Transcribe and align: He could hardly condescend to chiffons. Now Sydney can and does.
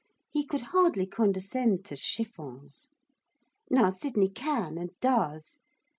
He 0.31 0.43
could 0.47 0.61
hardly 0.73 1.05
condescend 1.05 1.85
to 1.85 1.95
chiffons. 1.95 2.89
Now 3.69 3.91
Sydney 3.91 4.29
can 4.29 4.79
and 4.79 4.89
does. 4.99 5.59